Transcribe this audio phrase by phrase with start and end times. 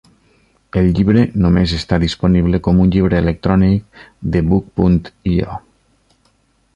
[0.79, 4.01] El llibre només està disponible com un llibre electrònic
[4.37, 5.01] de Buk punt
[5.37, 5.63] io.